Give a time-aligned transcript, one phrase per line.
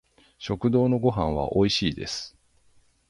[0.39, 2.35] 食堂のご飯は美味しいです